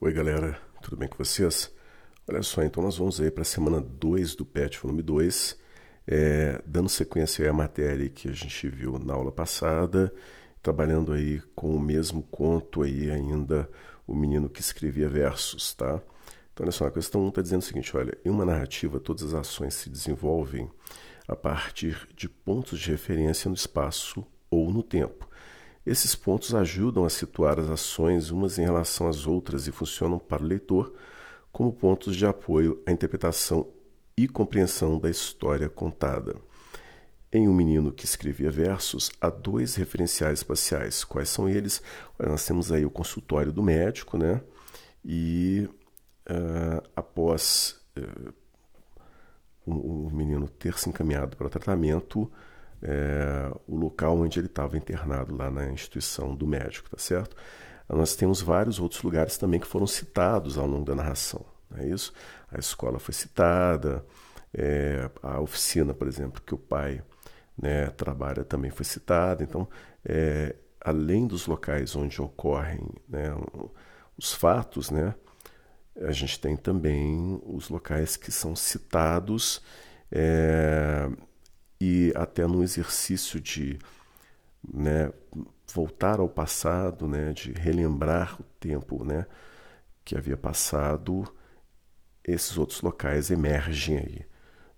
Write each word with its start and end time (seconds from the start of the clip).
Oi, 0.00 0.12
galera, 0.12 0.56
tudo 0.80 0.96
bem 0.96 1.08
com 1.08 1.18
vocês? 1.18 1.74
Olha 2.28 2.40
só, 2.40 2.62
então 2.62 2.80
nós 2.80 2.96
vamos 2.96 3.20
aí 3.20 3.32
para 3.32 3.42
a 3.42 3.44
semana 3.44 3.80
2 3.80 4.36
do 4.36 4.46
PET 4.46 4.78
volume 4.78 5.02
2, 5.02 5.58
é, 6.06 6.62
dando 6.64 6.88
sequência 6.88 7.50
à 7.50 7.52
matéria 7.52 8.08
que 8.08 8.28
a 8.28 8.32
gente 8.32 8.68
viu 8.68 8.96
na 8.96 9.14
aula 9.14 9.32
passada, 9.32 10.14
trabalhando 10.62 11.12
aí 11.12 11.42
com 11.52 11.74
o 11.74 11.80
mesmo 11.80 12.22
conto 12.22 12.82
aí 12.82 13.10
ainda, 13.10 13.68
o 14.06 14.14
menino 14.14 14.48
que 14.48 14.60
escrevia 14.60 15.08
versos, 15.08 15.74
tá? 15.74 16.00
Então, 16.52 16.62
olha 16.62 16.70
só, 16.70 16.86
a 16.86 16.92
questão 16.92 17.24
1 17.24 17.28
está 17.30 17.42
dizendo 17.42 17.62
o 17.62 17.64
seguinte, 17.64 17.96
olha, 17.96 18.16
em 18.24 18.30
uma 18.30 18.44
narrativa 18.44 19.00
todas 19.00 19.24
as 19.24 19.34
ações 19.34 19.74
se 19.74 19.90
desenvolvem 19.90 20.70
a 21.26 21.34
partir 21.34 22.06
de 22.14 22.28
pontos 22.28 22.78
de 22.78 22.92
referência 22.92 23.48
no 23.48 23.56
espaço 23.56 24.24
ou 24.48 24.70
no 24.70 24.84
tempo. 24.84 25.28
Esses 25.88 26.14
pontos 26.14 26.54
ajudam 26.54 27.06
a 27.06 27.08
situar 27.08 27.58
as 27.58 27.70
ações 27.70 28.30
umas 28.30 28.58
em 28.58 28.62
relação 28.62 29.08
às 29.08 29.26
outras 29.26 29.66
e 29.66 29.72
funcionam 29.72 30.18
para 30.18 30.42
o 30.42 30.46
leitor 30.46 30.92
como 31.50 31.72
pontos 31.72 32.14
de 32.14 32.26
apoio 32.26 32.82
à 32.86 32.92
interpretação 32.92 33.66
e 34.14 34.28
compreensão 34.28 34.98
da 34.98 35.08
história 35.08 35.66
contada. 35.66 36.36
Em 37.32 37.48
Um 37.48 37.54
Menino 37.54 37.90
que 37.90 38.04
Escrevia 38.04 38.50
Versos, 38.50 39.10
há 39.18 39.30
dois 39.30 39.76
referenciais 39.76 40.40
espaciais. 40.40 41.04
Quais 41.04 41.30
são 41.30 41.48
eles? 41.48 41.80
Nós 42.18 42.44
temos 42.44 42.70
aí 42.70 42.84
o 42.84 42.90
consultório 42.90 43.50
do 43.50 43.62
médico, 43.62 44.18
né? 44.18 44.42
E 45.02 45.68
uh, 46.28 46.86
após 46.94 47.80
uh, 47.96 48.34
o, 49.64 50.08
o 50.08 50.10
menino 50.10 50.48
ter 50.48 50.78
se 50.78 50.90
encaminhado 50.90 51.34
para 51.34 51.46
o 51.46 51.50
tratamento, 51.50 52.30
é, 52.82 53.50
o 53.66 53.76
local 53.76 54.18
onde 54.18 54.38
ele 54.38 54.46
estava 54.46 54.76
internado 54.76 55.36
lá 55.36 55.50
na 55.50 55.70
instituição 55.70 56.34
do 56.34 56.46
médico, 56.46 56.90
tá 56.90 56.98
certo? 56.98 57.36
Nós 57.88 58.14
temos 58.14 58.40
vários 58.42 58.78
outros 58.78 59.02
lugares 59.02 59.38
também 59.38 59.58
que 59.58 59.66
foram 59.66 59.86
citados 59.86 60.58
ao 60.58 60.66
longo 60.66 60.84
da 60.84 60.94
narração, 60.94 61.44
não 61.70 61.78
é 61.78 61.86
isso? 61.86 62.12
A 62.50 62.58
escola 62.58 62.98
foi 62.98 63.14
citada, 63.14 64.04
é, 64.52 65.10
a 65.22 65.40
oficina, 65.40 65.94
por 65.94 66.06
exemplo, 66.06 66.42
que 66.42 66.54
o 66.54 66.58
pai 66.58 67.02
né, 67.56 67.86
trabalha 67.90 68.44
também 68.44 68.70
foi 68.70 68.84
citada. 68.84 69.42
Então, 69.42 69.68
é, 70.04 70.54
além 70.80 71.26
dos 71.26 71.46
locais 71.46 71.96
onde 71.96 72.20
ocorrem 72.20 72.88
né, 73.08 73.34
os 74.16 74.32
fatos, 74.32 74.90
né, 74.90 75.14
a 76.00 76.12
gente 76.12 76.38
tem 76.40 76.56
também 76.56 77.40
os 77.44 77.68
locais 77.68 78.16
que 78.16 78.30
são 78.30 78.54
citados 78.54 79.62
é, 80.12 81.08
e 81.80 82.12
até 82.14 82.46
no 82.46 82.62
exercício 82.62 83.40
de 83.40 83.78
né, 84.72 85.12
voltar 85.72 86.18
ao 86.20 86.28
passado, 86.28 87.06
né, 87.06 87.32
de 87.32 87.52
relembrar 87.52 88.40
o 88.40 88.44
tempo 88.58 89.04
né, 89.04 89.26
que 90.04 90.16
havia 90.16 90.36
passado, 90.36 91.24
esses 92.24 92.58
outros 92.58 92.80
locais 92.82 93.30
emergem 93.30 93.98
aí 93.98 94.26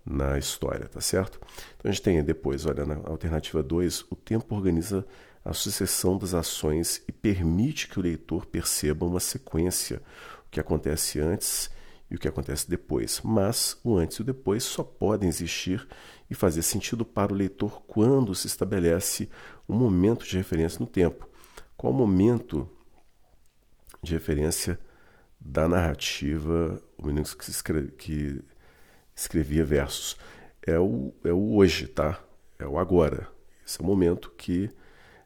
na 0.05 0.37
história, 0.37 0.87
tá 0.87 1.01
certo? 1.01 1.39
Então 1.77 1.89
a 1.89 1.91
gente 1.91 2.01
tem 2.01 2.23
depois, 2.23 2.65
olha, 2.65 2.85
na 2.85 2.95
alternativa 3.09 3.61
2, 3.61 4.05
o 4.09 4.15
tempo 4.15 4.55
organiza 4.55 5.05
a 5.43 5.53
sucessão 5.53 6.17
das 6.17 6.33
ações 6.33 7.03
e 7.07 7.11
permite 7.11 7.87
que 7.87 7.99
o 7.99 8.01
leitor 8.01 8.45
perceba 8.45 9.05
uma 9.05 9.19
sequência, 9.19 10.01
o 10.47 10.49
que 10.49 10.59
acontece 10.59 11.19
antes 11.19 11.69
e 12.11 12.15
o 12.15 12.19
que 12.19 12.27
acontece 12.27 12.69
depois. 12.69 13.21
Mas 13.23 13.79
o 13.83 13.97
antes 13.97 14.17
e 14.17 14.21
o 14.21 14.25
depois 14.25 14.63
só 14.63 14.83
podem 14.83 15.29
existir 15.29 15.87
e 16.29 16.35
fazer 16.35 16.61
sentido 16.61 17.05
para 17.05 17.31
o 17.31 17.35
leitor 17.35 17.81
quando 17.87 18.35
se 18.35 18.47
estabelece 18.47 19.29
um 19.67 19.73
momento 19.73 20.25
de 20.25 20.35
referência 20.35 20.77
no 20.79 20.85
tempo. 20.85 21.27
Qual 21.77 21.93
o 21.93 21.95
momento 21.95 22.69
de 24.03 24.13
referência 24.13 24.77
da 25.39 25.67
narrativa, 25.69 26.81
o 26.97 27.07
menino 27.07 27.25
que, 27.25 27.49
escreve, 27.49 27.91
que 27.93 28.43
escrevia 29.15 29.63
versos? 29.63 30.17
É 30.67 30.77
o, 30.77 31.13
é 31.23 31.31
o 31.31 31.55
hoje, 31.55 31.87
tá? 31.87 32.21
É 32.59 32.67
o 32.67 32.77
agora. 32.77 33.27
Esse 33.65 33.79
é 33.79 33.83
o 33.83 33.87
momento 33.87 34.31
que 34.31 34.69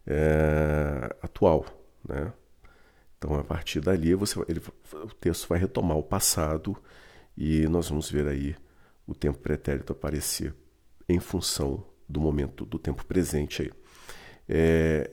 é 0.06 1.16
atual, 1.22 1.66
né? 2.08 2.32
Então, 3.26 3.40
a 3.40 3.44
partir 3.44 3.82
dali, 3.82 4.14
você, 4.14 4.40
ele, 4.48 4.62
o 4.94 5.08
texto 5.16 5.48
vai 5.48 5.58
retomar 5.58 5.98
o 5.98 6.04
passado 6.04 6.78
e 7.36 7.68
nós 7.68 7.90
vamos 7.90 8.08
ver 8.08 8.28
aí 8.28 8.56
o 9.08 9.16
tempo 9.16 9.40
pretérito 9.40 9.92
aparecer 9.92 10.54
em 11.10 11.20
função 11.20 11.84
do 12.08 12.22
momento 12.22 12.66
do 12.66 12.78
tempo 12.78 13.04
presente. 13.04 13.64
Aí. 13.64 13.72
É, 14.48 15.10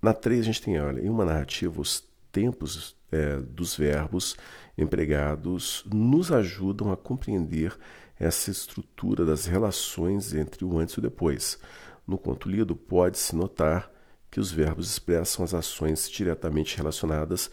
na 0.00 0.14
3 0.14 0.42
a 0.42 0.44
gente 0.44 0.62
tem, 0.62 0.80
olha, 0.80 1.00
em 1.00 1.08
uma 1.08 1.24
narrativa, 1.24 1.80
os 1.80 2.04
tempos 2.30 2.96
é, 3.10 3.38
dos 3.38 3.76
verbos 3.76 4.36
empregados 4.76 5.84
nos 5.92 6.30
ajudam 6.30 6.92
a 6.92 6.96
compreender 6.96 7.76
essa 8.20 8.52
estrutura 8.52 9.24
das 9.24 9.46
relações 9.46 10.32
entre 10.32 10.64
o 10.64 10.78
antes 10.78 10.94
e 10.94 11.00
o 11.00 11.02
depois. 11.02 11.58
No 12.06 12.18
conto 12.18 12.48
lido, 12.48 12.76
pode-se 12.76 13.34
notar 13.34 13.90
que 14.30 14.40
os 14.40 14.50
verbos 14.50 14.90
expressam 14.90 15.44
as 15.44 15.54
ações 15.54 16.08
diretamente 16.10 16.76
relacionadas 16.76 17.50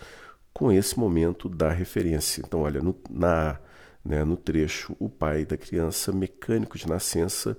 com 0.54 0.72
esse 0.72 0.98
momento 0.98 1.50
da 1.50 1.70
referência. 1.70 2.42
Então, 2.46 2.62
olha, 2.62 2.82
no, 2.82 2.96
na, 3.10 3.60
né, 4.04 4.24
no 4.24 4.38
trecho, 4.38 4.96
o 5.00 5.10
pai 5.10 5.46
da 5.46 5.58
criança, 5.58 6.12
mecânico 6.12 6.78
de 6.78 6.88
nascença 6.88 7.58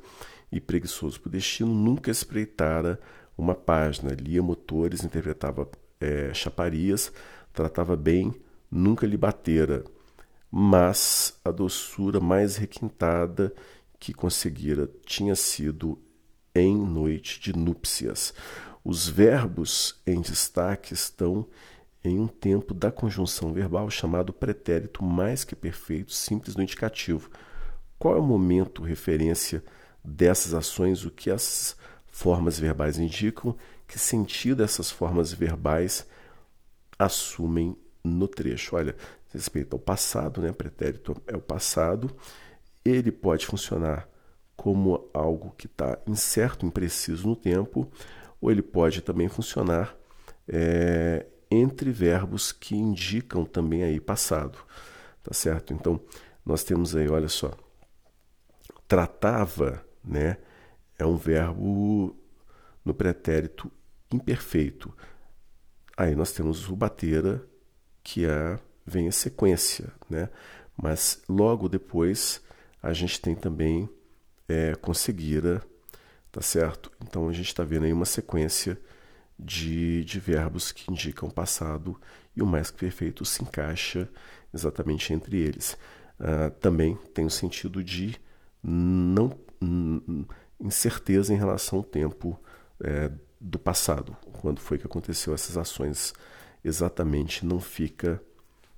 e 0.50 0.60
preguiçoso 0.60 1.20
por 1.20 1.28
destino, 1.28 1.74
nunca 1.74 2.10
espreitara 2.10 3.00
uma 3.36 3.54
página, 3.54 4.14
lia 4.14 4.42
motores, 4.42 5.04
interpretava 5.04 5.68
é, 6.00 6.32
chaparias, 6.32 7.12
tratava 7.52 7.96
bem, 7.96 8.34
nunca 8.70 9.06
lhe 9.06 9.16
batera, 9.16 9.84
mas 10.50 11.38
a 11.44 11.50
doçura 11.50 12.20
mais 12.20 12.56
requintada 12.56 13.52
que 13.98 14.14
conseguira 14.14 14.88
tinha 15.04 15.34
sido 15.34 15.98
em 16.54 16.76
noite 16.76 17.40
de 17.40 17.52
núpcias. 17.56 18.32
Os 18.88 19.08
verbos 19.08 20.00
em 20.06 20.20
destaque 20.20 20.94
estão 20.94 21.44
em 22.04 22.20
um 22.20 22.28
tempo 22.28 22.72
da 22.72 22.88
conjunção 22.88 23.52
verbal 23.52 23.90
chamado 23.90 24.32
pretérito 24.32 25.02
mais 25.02 25.42
que 25.42 25.56
perfeito, 25.56 26.12
simples 26.12 26.54
no 26.54 26.62
indicativo. 26.62 27.28
Qual 27.98 28.14
é 28.14 28.20
o 28.20 28.22
momento 28.22 28.84
referência 28.84 29.60
dessas 30.04 30.54
ações? 30.54 31.04
O 31.04 31.10
que 31.10 31.30
essas 31.30 31.76
formas 32.06 32.60
verbais 32.60 32.96
indicam? 32.96 33.56
Que 33.88 33.98
sentido 33.98 34.62
essas 34.62 34.88
formas 34.88 35.32
verbais 35.32 36.06
assumem 36.96 37.76
no 38.04 38.28
trecho? 38.28 38.76
Olha, 38.76 38.94
respeito 39.32 39.74
ao 39.74 39.80
passado, 39.80 40.40
né? 40.40 40.52
Pretérito 40.52 41.20
é 41.26 41.34
o 41.34 41.40
passado. 41.40 42.16
Ele 42.84 43.10
pode 43.10 43.46
funcionar 43.46 44.08
como 44.56 45.10
algo 45.12 45.52
que 45.58 45.66
está 45.66 45.98
incerto, 46.06 46.64
impreciso 46.64 47.26
no 47.26 47.34
tempo, 47.34 47.90
ou 48.40 48.50
ele 48.50 48.62
pode 48.62 49.00
também 49.00 49.28
funcionar 49.28 49.96
é, 50.48 51.26
entre 51.50 51.90
verbos 51.90 52.52
que 52.52 52.74
indicam 52.74 53.44
também 53.44 53.82
aí 53.82 54.00
passado, 54.00 54.58
tá 55.22 55.32
certo? 55.32 55.72
Então, 55.72 56.00
nós 56.44 56.62
temos 56.64 56.94
aí, 56.94 57.08
olha 57.08 57.28
só, 57.28 57.52
tratava, 58.86 59.84
né, 60.04 60.36
é 60.98 61.04
um 61.04 61.16
verbo 61.16 62.16
no 62.84 62.94
pretérito 62.94 63.70
imperfeito. 64.12 64.94
Aí 65.96 66.14
nós 66.14 66.32
temos 66.32 66.68
o 66.68 66.76
batera, 66.76 67.44
que 68.02 68.24
é, 68.24 68.58
vem 68.86 69.08
a 69.08 69.12
sequência, 69.12 69.92
né? 70.08 70.28
Mas 70.76 71.22
logo 71.28 71.68
depois 71.68 72.40
a 72.82 72.92
gente 72.92 73.20
tem 73.20 73.34
também 73.34 73.88
é, 74.48 74.74
conseguira, 74.74 75.62
Tá 76.36 76.42
certo? 76.42 76.92
Então 77.02 77.30
a 77.30 77.32
gente 77.32 77.46
está 77.46 77.64
vendo 77.64 77.86
aí 77.86 77.92
uma 77.94 78.04
sequência 78.04 78.78
de, 79.38 80.04
de 80.04 80.20
verbos 80.20 80.70
que 80.70 80.92
indicam 80.92 81.30
passado 81.30 81.98
e 82.36 82.42
o 82.42 82.46
mais 82.46 82.70
que 82.70 82.76
perfeito 82.76 83.24
se 83.24 83.42
encaixa 83.42 84.06
exatamente 84.52 85.14
entre 85.14 85.38
eles. 85.38 85.78
Uh, 86.20 86.50
também 86.60 86.94
tem 87.14 87.24
o 87.24 87.30
sentido 87.30 87.82
de 87.82 88.20
não 88.62 89.32
incerteza 90.60 91.32
em 91.32 91.38
relação 91.38 91.78
ao 91.78 91.84
tempo 91.84 92.38
é, 92.84 93.10
do 93.40 93.58
passado, 93.58 94.14
quando 94.34 94.60
foi 94.60 94.76
que 94.76 94.84
aconteceu 94.84 95.32
essas 95.32 95.56
ações 95.56 96.12
exatamente 96.62 97.46
não 97.46 97.60
fica 97.60 98.22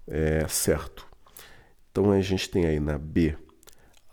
é, 0.06 0.46
certo. 0.46 1.04
Então 1.90 2.12
a 2.12 2.20
gente 2.20 2.48
tem 2.48 2.66
aí 2.66 2.78
na 2.78 2.96
B 2.96 3.36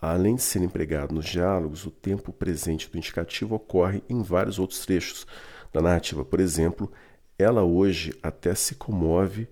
Além 0.02 0.36
de 0.36 0.42
ser 0.42 0.62
empregado 0.62 1.16
nos 1.16 1.26
diálogos, 1.26 1.86
o 1.86 1.92
tempo 1.92 2.32
presente 2.34 2.90
do 2.90 2.98
indicativo 2.98 3.56
ocorre 3.56 4.04
em 4.10 4.22
vários 4.22 4.60
outros 4.60 4.86
trechos 4.86 5.26
da 5.72 5.82
narrativa. 5.82 6.24
Por 6.24 6.40
exemplo, 6.40 6.92
ela 7.38 7.64
hoje 7.64 8.14
até 8.22 8.54
se 8.54 8.76
comove 8.76 9.48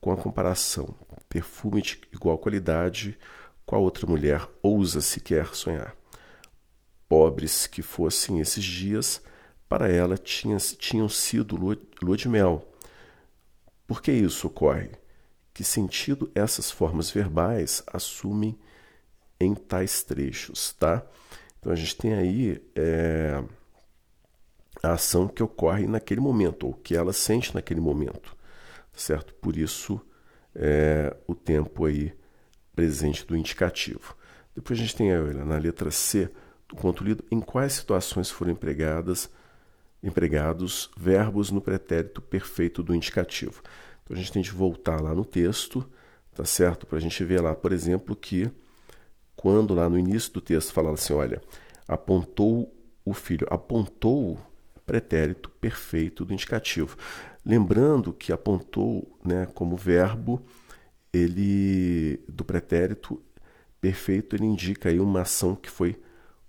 com 0.00 0.12
a 0.12 0.16
comparação. 0.16 0.94
Perfume 1.28 1.82
de 1.82 2.00
igual 2.12 2.38
qualidade, 2.38 3.18
qual 3.66 3.82
outra 3.82 4.06
mulher 4.06 4.48
ousa 4.62 5.00
sequer 5.00 5.54
sonhar? 5.54 5.96
Pobres 7.08 7.66
que 7.66 7.82
fossem 7.82 8.40
esses 8.40 8.64
dias, 8.64 9.22
para 9.68 9.88
ela 9.88 10.16
tinha, 10.16 10.56
tinham 10.56 11.08
sido 11.08 11.56
lua, 11.56 11.76
lua 12.02 12.16
de 12.16 12.28
mel. 12.28 12.66
Por 13.86 14.00
que 14.00 14.12
isso 14.12 14.46
ocorre? 14.46 14.90
que 15.58 15.64
sentido 15.64 16.30
essas 16.36 16.70
formas 16.70 17.10
verbais 17.10 17.82
assumem 17.88 18.56
em 19.40 19.54
tais 19.54 20.02
trechos, 20.02 20.72
tá? 20.72 21.04
Então 21.58 21.72
a 21.72 21.76
gente 21.76 21.96
tem 21.96 22.14
aí 22.14 22.62
é, 22.74 23.42
a 24.82 24.92
ação 24.92 25.28
que 25.28 25.42
ocorre 25.42 25.86
naquele 25.86 26.20
momento, 26.20 26.66
ou 26.66 26.74
que 26.74 26.96
ela 26.96 27.12
sente 27.12 27.54
naquele 27.54 27.80
momento, 27.80 28.36
certo? 28.92 29.34
Por 29.34 29.56
isso 29.56 30.00
é, 30.54 31.16
o 31.26 31.34
tempo 31.34 31.84
aí 31.84 32.12
presente 32.74 33.26
do 33.26 33.36
indicativo. 33.36 34.16
Depois 34.54 34.78
a 34.78 34.82
gente 34.82 34.96
tem 34.96 35.16
olha, 35.16 35.44
na 35.44 35.56
letra 35.56 35.90
C 35.90 36.30
do 36.68 36.76
conto 36.76 37.02
lido, 37.02 37.24
em 37.30 37.40
quais 37.40 37.74
situações 37.74 38.30
foram 38.30 38.52
empregadas 38.52 39.30
empregados 40.02 40.90
verbos 40.96 41.50
no 41.50 41.60
pretérito 41.60 42.22
perfeito 42.22 42.82
do 42.82 42.94
indicativo. 42.94 43.62
Então 44.04 44.16
a 44.16 44.18
gente 44.18 44.32
tem 44.32 44.42
de 44.42 44.50
voltar 44.50 45.00
lá 45.00 45.14
no 45.14 45.24
texto, 45.24 45.84
tá 46.34 46.44
certo? 46.44 46.86
Para 46.86 46.98
a 46.98 47.00
gente 47.00 47.22
ver 47.24 47.40
lá, 47.40 47.54
por 47.54 47.72
exemplo, 47.72 48.14
que 48.14 48.50
quando 49.38 49.72
lá 49.72 49.88
no 49.88 49.96
início 49.96 50.32
do 50.32 50.40
texto 50.40 50.72
falava 50.72 50.94
assim, 50.94 51.12
olha, 51.12 51.40
apontou 51.86 52.74
o 53.04 53.14
filho, 53.14 53.46
apontou 53.48 54.36
pretérito 54.84 55.48
perfeito 55.48 56.24
do 56.24 56.32
indicativo. 56.32 56.96
Lembrando 57.46 58.12
que 58.12 58.32
apontou, 58.32 59.16
né, 59.24 59.46
como 59.54 59.76
verbo, 59.76 60.42
ele 61.12 62.18
do 62.28 62.44
pretérito 62.44 63.22
perfeito, 63.80 64.34
ele 64.34 64.44
indica 64.44 64.88
aí 64.88 64.98
uma 64.98 65.20
ação 65.20 65.54
que 65.54 65.70
foi 65.70 65.96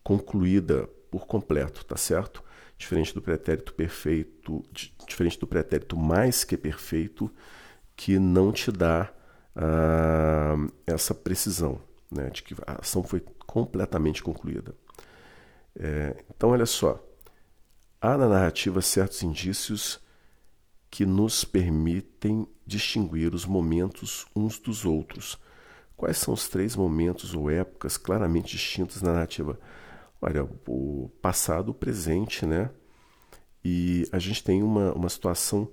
concluída 0.04 0.88
por 1.12 1.28
completo, 1.28 1.86
tá 1.86 1.96
certo? 1.96 2.44
Diferente 2.76 3.14
do 3.14 3.22
pretérito 3.22 3.72
perfeito, 3.74 4.64
diferente 5.08 5.38
do 5.38 5.46
pretérito 5.46 5.96
mais 5.96 6.44
que 6.44 6.58
perfeito, 6.58 7.32
que 7.96 8.18
não 8.18 8.52
te 8.52 8.72
dá 8.72 9.14
ah, 9.56 10.56
essa 10.88 11.14
precisão, 11.14 11.80
né, 12.12 12.30
de 12.30 12.44
que 12.44 12.56
a 12.66 12.82
ação 12.82 13.04
foi 13.04 13.24
completamente 13.46 14.22
concluída. 14.24 14.76
É, 15.78 16.24
então, 16.30 16.50
olha 16.50 16.66
só, 16.66 17.04
há 18.02 18.18
na 18.18 18.28
narrativa 18.28 18.82
certos 18.82 19.24
indícios 19.24 20.00
que 20.90 21.06
nos 21.06 21.44
permitem 21.44 22.48
distinguir 22.66 23.34
os 23.34 23.46
momentos 23.46 24.26
uns 24.36 24.60
dos 24.60 24.86
outros. 24.86 25.38
Quais 25.96 26.18
são 26.18 26.34
os 26.34 26.48
três 26.48 26.76
momentos 26.76 27.34
ou 27.34 27.50
épocas 27.50 27.98
claramente 27.98 28.52
distintas 28.52 29.02
na 29.02 29.14
narrativa? 29.14 29.60
Olha, 30.22 30.48
o 30.68 31.10
passado, 31.22 31.70
o 31.70 31.74
presente, 31.74 32.46
né? 32.46 32.70
E 33.64 34.08
a 34.12 34.20
gente 34.20 34.44
tem 34.44 34.64
uma, 34.64 34.94
uma 34.94 35.10
situação 35.10 35.72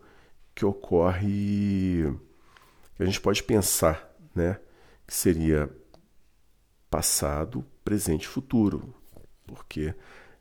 que 0.55 0.65
ocorre, 0.65 2.13
que 2.97 3.03
a 3.03 3.07
gente 3.07 3.21
pode 3.21 3.43
pensar, 3.43 4.11
né? 4.35 4.59
Que 5.07 5.15
seria 5.15 5.71
passado, 6.91 7.65
presente 7.85 8.25
e 8.25 8.29
futuro, 8.29 8.95
porque 9.47 9.95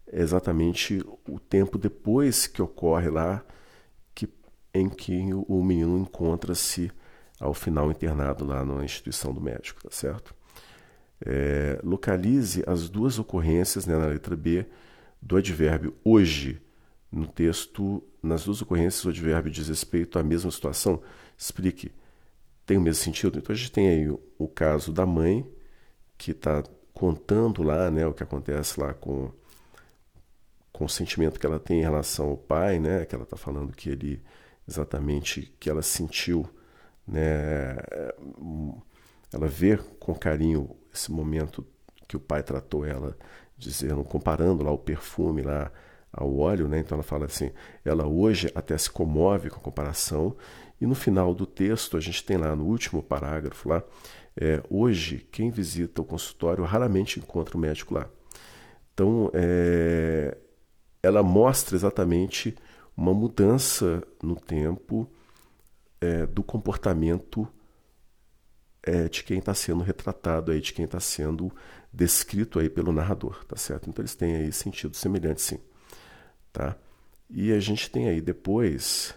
é 0.07 0.21
exatamente 0.21 1.03
o 1.27 1.39
tempo 1.39 1.77
depois 1.77 2.47
que 2.47 2.61
ocorre 2.61 3.09
lá 3.09 3.43
que, 4.13 4.29
em 4.73 4.89
que 4.89 5.33
o 5.33 5.63
menino 5.63 5.97
encontra-se 5.97 6.91
ao 7.39 7.53
final 7.53 7.91
internado 7.91 8.45
lá 8.45 8.63
na 8.63 8.83
instituição 8.83 9.33
do 9.33 9.41
médico, 9.41 9.81
tá 9.83 9.89
certo? 9.91 10.33
É, 11.25 11.79
localize 11.83 12.63
as 12.67 12.89
duas 12.89 13.17
ocorrências 13.19 13.85
né, 13.85 13.97
na 13.97 14.07
letra 14.07 14.35
B 14.35 14.65
do 15.21 15.37
advérbio 15.37 15.95
hoje. 16.03 16.61
No 17.11 17.27
texto, 17.27 18.03
nas 18.21 18.43
duas 18.43 18.61
ocorrências, 18.61 19.05
o 19.05 19.09
advérbio 19.09 19.51
diz 19.51 19.69
respeito 19.69 20.19
à 20.19 20.23
mesma 20.23 20.51
situação. 20.51 21.01
Explique. 21.37 21.91
Tem 22.65 22.77
o 22.77 22.81
mesmo 22.81 23.01
sentido? 23.01 23.37
Então 23.37 23.53
a 23.53 23.57
gente 23.57 23.71
tem 23.71 23.87
aí 23.87 24.09
o, 24.09 24.19
o 24.37 24.47
caso 24.47 24.91
da 24.91 25.05
mãe, 25.05 25.47
que 26.17 26.31
está 26.31 26.63
contando 26.93 27.61
lá 27.61 27.91
né, 27.91 28.07
o 28.07 28.13
que 28.13 28.23
acontece 28.23 28.79
lá 28.79 28.93
com, 28.93 29.31
com 30.71 30.85
o 30.85 30.89
sentimento 30.89 31.39
que 31.39 31.45
ela 31.45 31.59
tem 31.59 31.79
em 31.79 31.83
relação 31.83 32.29
ao 32.29 32.37
pai, 32.37 32.79
né, 32.79 33.05
que 33.05 33.13
ela 33.13 33.23
está 33.23 33.37
falando 33.37 33.73
que 33.73 33.89
ele 33.89 34.21
exatamente 34.67 35.53
que 35.59 35.69
ela 35.69 35.81
sentiu, 35.81 36.49
né, 37.07 37.75
ela 39.31 39.47
vê 39.47 39.77
com 39.99 40.15
carinho 40.15 40.75
esse 40.93 41.11
momento 41.11 41.65
que 42.07 42.15
o 42.15 42.19
pai 42.19 42.41
tratou 42.41 42.85
ela, 42.85 43.17
dizendo, 43.57 44.03
comparando 44.03 44.63
lá 44.63 44.71
o 44.71 44.77
perfume 44.77 45.41
lá 45.41 45.71
ao 46.11 46.37
óleo, 46.37 46.67
né? 46.67 46.79
Então 46.79 46.95
ela 46.95 47.03
fala 47.03 47.25
assim, 47.25 47.51
ela 47.83 48.07
hoje 48.07 48.49
até 48.55 48.77
se 48.77 48.89
comove 48.89 49.49
com 49.49 49.57
a 49.57 49.61
comparação 49.61 50.35
e 50.79 50.85
no 50.85 50.95
final 50.95 51.33
do 51.33 51.45
texto 51.45 51.97
a 51.97 51.99
gente 51.99 52.23
tem 52.23 52.37
lá 52.37 52.55
no 52.55 52.65
último 52.65 53.03
parágrafo 53.03 53.69
lá, 53.69 53.83
é, 54.39 54.61
hoje 54.69 55.27
quem 55.31 55.49
visita 55.49 56.01
o 56.01 56.05
consultório 56.05 56.63
raramente 56.63 57.19
encontra 57.19 57.57
o 57.57 57.59
médico 57.59 57.93
lá. 57.93 58.09
Então 58.93 59.31
é, 59.33 60.37
ela 61.01 61.23
mostra 61.23 61.75
exatamente 61.75 62.55
uma 62.95 63.13
mudança 63.13 64.03
no 64.21 64.35
tempo 64.35 65.09
é, 66.01 66.25
do 66.25 66.43
comportamento 66.43 67.47
é, 68.83 69.09
de 69.09 69.23
quem 69.23 69.39
está 69.39 69.53
sendo 69.53 69.83
retratado 69.83 70.51
aí, 70.51 70.61
de 70.61 70.73
quem 70.73 70.85
está 70.85 70.99
sendo 70.99 71.51
descrito 71.91 72.59
aí 72.59 72.69
pelo 72.69 72.91
narrador, 72.91 73.43
tá 73.45 73.55
certo? 73.55 73.89
Então 73.89 74.01
eles 74.01 74.15
têm 74.15 74.35
aí 74.35 74.51
sentido 74.51 74.95
semelhante, 74.95 75.41
sim, 75.41 75.59
tá? 76.53 76.75
E 77.29 77.51
a 77.51 77.59
gente 77.59 77.89
tem 77.89 78.07
aí 78.07 78.21
depois, 78.21 79.15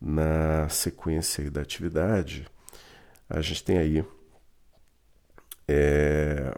na 0.00 0.68
sequência 0.68 1.50
da 1.50 1.60
atividade, 1.62 2.46
a 3.28 3.40
gente 3.40 3.64
tem 3.64 3.78
aí 3.78 4.04
é, 5.72 6.52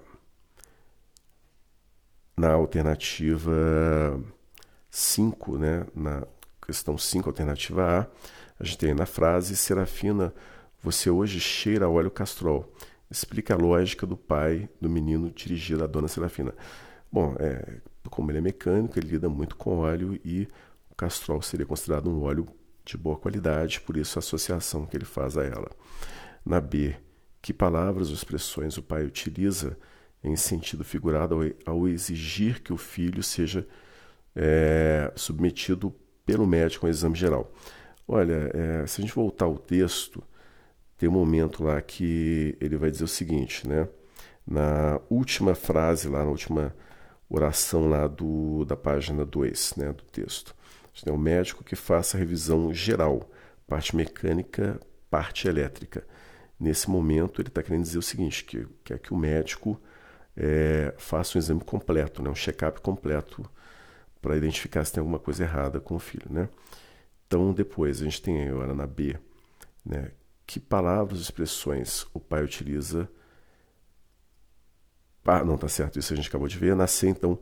na 2.35 2.53
alternativa 2.53 3.53
5, 4.91 5.59
né, 5.59 5.87
na 5.95 6.27
questão 6.67 6.97
5, 6.97 7.29
alternativa 7.29 8.01
A, 8.01 8.07
a 8.59 8.65
gente 8.65 8.79
tem 8.79 8.95
na 8.95 9.05
frase 9.05 9.55
Serafina 9.55 10.33
você 10.83 11.11
hoje 11.11 11.39
cheira 11.39 11.89
óleo 11.89 12.11
castrol. 12.11 12.73
Explica 13.11 13.55
a 13.55 13.57
lógica 13.57 14.07
do 14.07 14.17
pai 14.17 14.69
do 14.81 14.89
menino 14.89 15.31
dirigido 15.31 15.85
à 15.85 15.87
dona 15.87 16.09
Serafina. 16.09 16.55
Bom, 17.11 17.37
é, 17.39 17.81
como 18.11 18.31
ele 18.31 18.39
é 18.39 18.41
mecânico, 18.41 18.99
ele 18.99 19.11
lida 19.11 19.29
muito 19.29 19.55
com 19.57 19.79
óleo 19.79 20.19
e 20.25 20.49
o 20.91 20.95
castrol 20.95 21.43
seria 21.43 21.67
considerado 21.67 22.09
um 22.09 22.23
óleo 22.23 22.49
de 22.85 22.97
boa 22.97 23.17
qualidade, 23.17 23.81
por 23.83 23.97
isso 23.97 24.19
a 24.19 24.21
associação 24.21 24.87
que 24.87 24.97
ele 24.97 25.05
faz 25.05 25.37
a 25.37 25.45
ela. 25.45 25.71
Na 26.45 26.61
B, 26.61 26.97
que 27.43 27.53
palavras 27.53 28.09
ou 28.09 28.15
expressões 28.15 28.79
o 28.79 28.83
pai 28.83 29.05
utiliza 29.05 29.77
em 30.23 30.37
sentido 30.37 30.85
figurado 30.85 31.37
ao, 31.67 31.89
exigir 31.89 32.63
que 32.63 32.73
o 32.73 32.77
filho 32.77 33.23
seja 33.23 33.67
é, 34.35 35.13
submetido 35.17 35.93
pelo 36.25 36.47
médico 36.47 36.87
ao 36.87 36.91
exame 36.91 37.17
geral? 37.17 37.53
Olha, 38.07 38.51
é, 38.55 38.87
se 38.87 39.01
a 39.01 39.03
gente 39.03 39.15
voltar 39.15 39.47
ao 39.47 39.59
texto, 39.59 40.23
tem 40.97 41.09
um 41.09 41.13
momento 41.13 41.65
lá 41.65 41.81
que 41.83 42.57
ele 42.61 42.77
vai 42.77 42.91
dizer 42.91 43.05
o 43.05 43.09
seguinte, 43.09 43.67
né? 43.67 43.89
Na 44.47 45.01
última 45.11 45.55
frase, 45.55 46.09
lá 46.09 46.25
na 46.25 46.31
última 46.31 46.75
oração 47.29 47.89
lá 47.89 48.07
do, 48.07 48.65
da 48.65 48.77
página 48.77 49.25
2 49.25 49.77
né, 49.77 49.93
do 49.93 50.03
texto. 50.05 50.55
tem 51.03 51.13
um 51.13 51.19
médico 51.19 51.65
que 51.65 51.75
faça 51.75 52.17
a 52.17 52.21
revisão 52.21 52.75
geral, 52.75 53.31
parte 53.67 53.97
mecânica, 53.97 54.79
parte 55.11 55.49
elétrica. 55.49 56.07
Nesse 56.63 56.89
momento, 56.89 57.43
ele 57.43 57.49
está 57.49 57.61
querendo 57.61 57.83
dizer 57.83 57.99
o 57.99 58.03
seguinte, 58.03 58.45
que 58.45 58.69
quer 58.85 58.97
que 58.97 59.13
o 59.13 59.17
médico 59.17 59.83
é, 60.37 60.95
faça 60.97 61.37
um 61.37 61.41
exame 61.41 61.61
completo, 61.61 62.23
né, 62.23 62.31
um 62.31 62.37
check-up 62.37 62.81
completo, 62.81 63.45
para 64.21 64.37
identificar 64.37 64.85
se 64.85 64.93
tem 64.93 65.01
alguma 65.01 65.19
coisa 65.19 65.43
errada 65.43 65.81
com 65.81 65.97
o 65.97 65.99
filho. 65.99 66.27
Né? 66.31 66.49
Então, 67.27 67.53
depois, 67.53 68.01
a 68.01 68.05
gente 68.05 68.23
tem 68.23 68.49
agora 68.49 68.77
na 68.77 68.87
B, 68.87 69.19
né, 69.85 70.13
que 70.47 70.61
palavras 70.61 71.19
e 71.19 71.23
expressões 71.23 72.07
o 72.15 72.21
pai 72.21 72.45
utiliza. 72.45 73.11
Ah, 75.25 75.45
não, 75.45 75.59
tá 75.59 75.67
certo, 75.67 75.99
isso 75.99 76.13
a 76.13 76.17
gente 76.17 76.29
acabou 76.29 76.47
de 76.47 76.57
ver. 76.57 76.77
Nascer, 76.77 77.09
então, 77.09 77.41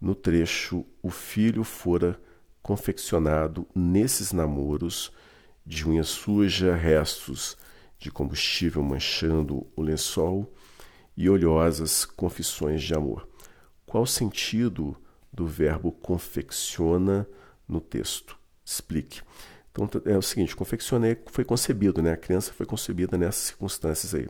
no 0.00 0.14
trecho, 0.14 0.86
o 1.02 1.10
filho 1.10 1.64
fora 1.64 2.18
confeccionado 2.62 3.68
nesses 3.74 4.32
namoros 4.32 5.12
de 5.66 5.86
unha 5.86 6.02
suja, 6.02 6.74
restos 6.74 7.58
de 7.98 8.10
combustível 8.10 8.82
manchando 8.82 9.66
o 9.74 9.82
lençol 9.82 10.52
e 11.16 11.28
oleosas 11.28 12.04
confissões 12.04 12.82
de 12.82 12.94
amor. 12.94 13.28
Qual 13.86 14.02
o 14.02 14.06
sentido 14.06 14.96
do 15.32 15.46
verbo 15.46 15.92
confecciona 15.92 17.26
no 17.68 17.80
texto? 17.80 18.36
Explique. 18.64 19.22
Então 19.70 19.88
é 20.04 20.16
o 20.16 20.22
seguinte, 20.22 20.54
confeccionei 20.54 21.16
foi 21.26 21.44
concebido, 21.44 22.00
né? 22.00 22.12
A 22.12 22.16
criança 22.16 22.52
foi 22.52 22.64
concebida 22.64 23.18
nessas 23.18 23.42
circunstâncias 23.42 24.14
aí. 24.14 24.28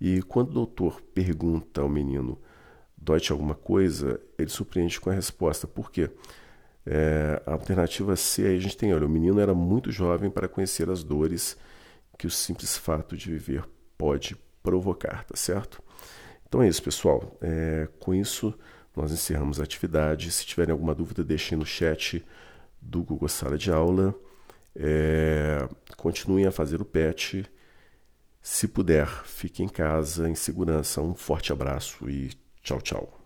E 0.00 0.20
quando 0.22 0.50
o 0.50 0.54
doutor 0.54 1.00
pergunta 1.00 1.80
ao 1.80 1.88
menino, 1.88 2.38
dói-te 2.96 3.30
alguma 3.30 3.54
coisa? 3.54 4.20
Ele 4.36 4.50
surpreende 4.50 5.00
com 5.00 5.10
a 5.10 5.12
resposta. 5.12 5.66
Por 5.66 5.90
quê? 5.90 6.10
É, 6.84 7.40
a 7.46 7.52
alternativa 7.52 8.16
C, 8.16 8.46
aí 8.46 8.56
a 8.56 8.60
gente 8.60 8.76
tem, 8.76 8.92
olha, 8.92 9.06
o 9.06 9.08
menino 9.08 9.40
era 9.40 9.54
muito 9.54 9.90
jovem 9.90 10.28
para 10.28 10.48
conhecer 10.48 10.90
as 10.90 11.02
dores 11.02 11.56
que 12.18 12.26
o 12.26 12.30
simples 12.30 12.76
fato 12.76 13.16
de 13.16 13.30
viver 13.30 13.64
pode 13.96 14.36
provocar, 14.62 15.24
tá 15.24 15.36
certo? 15.36 15.82
Então 16.46 16.62
é 16.62 16.68
isso, 16.68 16.82
pessoal. 16.82 17.36
É, 17.40 17.88
com 17.98 18.14
isso, 18.14 18.56
nós 18.96 19.12
encerramos 19.12 19.60
a 19.60 19.64
atividade. 19.64 20.30
Se 20.30 20.46
tiverem 20.46 20.72
alguma 20.72 20.94
dúvida, 20.94 21.24
deixem 21.24 21.58
no 21.58 21.66
chat 21.66 22.24
do 22.80 23.02
Google 23.02 23.28
Sala 23.28 23.58
de 23.58 23.70
Aula. 23.70 24.14
É, 24.76 25.68
continuem 25.96 26.46
a 26.46 26.52
fazer 26.52 26.80
o 26.80 26.84
PET. 26.84 27.44
Se 28.40 28.68
puder, 28.68 29.08
fique 29.24 29.62
em 29.62 29.68
casa, 29.68 30.28
em 30.28 30.34
segurança. 30.34 31.00
Um 31.00 31.14
forte 31.14 31.52
abraço 31.52 32.08
e 32.08 32.30
tchau, 32.62 32.80
tchau. 32.80 33.20